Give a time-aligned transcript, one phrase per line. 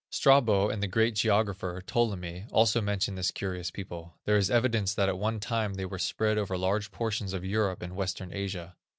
[0.09, 4.15] Strabo and the great geographer, Ptolemy, also mention this curious people.
[4.25, 7.83] There is evidence that at one time they were spread over large portions of Europe
[7.83, 8.75] and western Asia.